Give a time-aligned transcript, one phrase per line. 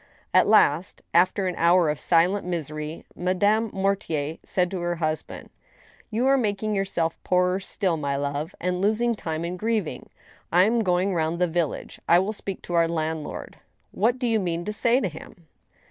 [0.33, 5.51] At last, after an hour of silent misery, Madame Mortier said to her husband:"
[6.09, 10.09] You are making yourself poorer still, my love, and losing time in grieving.
[10.51, 13.59] I am going round the village; I will speak to our land lord."
[13.91, 15.45] "What do you mean to say to him